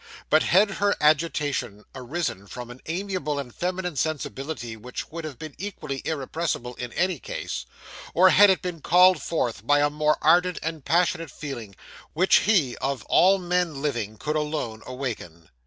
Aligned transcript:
But 0.31 0.41
had 0.41 0.71
her 0.71 0.95
agitation 0.99 1.85
arisen 1.93 2.47
from 2.47 2.71
an 2.71 2.81
amiable 2.87 3.37
and 3.37 3.53
feminine 3.53 3.95
sensibility 3.95 4.75
which 4.75 5.11
would 5.11 5.23
have 5.25 5.37
been 5.37 5.53
equally 5.59 6.01
irrepressible 6.05 6.73
in 6.73 6.91
any 6.93 7.19
case; 7.19 7.67
or 8.15 8.31
had 8.31 8.49
it 8.49 8.63
been 8.63 8.81
called 8.81 9.21
forth 9.21 9.63
by 9.67 9.77
a 9.79 9.91
more 9.91 10.17
ardent 10.19 10.57
and 10.63 10.83
passionate 10.83 11.29
feeling, 11.29 11.75
which 12.13 12.37
he, 12.37 12.75
of 12.77 13.03
all 13.09 13.37
men 13.37 13.79
living, 13.79 14.17
could 14.17 14.35
alone 14.35 14.81
awaken? 14.87 15.49